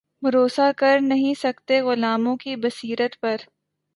بھروسا 0.23 0.71
کر 0.77 0.99
نہیں 1.01 1.33
سکتے 1.33 1.79
غلاموں 1.81 2.35
کی 2.37 2.55
بصیرت 2.55 3.19
پر 3.21 3.35